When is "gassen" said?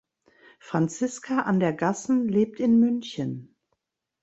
1.73-2.27